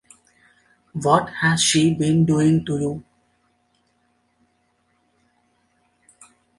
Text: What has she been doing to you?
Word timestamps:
What 0.93 1.29
has 1.41 1.61
she 1.61 1.93
been 1.93 2.25
doing 2.25 2.65
to 2.65 2.79
you? 2.79 3.03